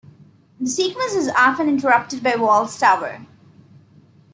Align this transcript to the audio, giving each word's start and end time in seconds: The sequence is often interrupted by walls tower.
The 0.59 0.65
sequence 0.67 1.13
is 1.13 1.27
often 1.37 1.69
interrupted 1.69 2.23
by 2.23 2.35
walls 2.35 2.75
tower. 2.79 3.27